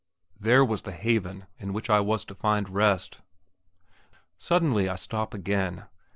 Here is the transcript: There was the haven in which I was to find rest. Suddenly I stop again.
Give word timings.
There 0.39 0.65
was 0.65 0.81
the 0.81 0.93
haven 0.93 1.45
in 1.59 1.73
which 1.73 1.87
I 1.87 1.99
was 1.99 2.25
to 2.25 2.33
find 2.33 2.67
rest. 2.67 3.21
Suddenly 4.39 4.89
I 4.89 4.95
stop 4.95 5.31
again. 5.31 5.83